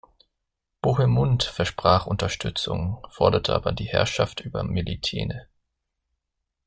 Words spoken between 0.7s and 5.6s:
Bohemund versprach Unterstützung, forderte aber die Herrschaft über Melitene.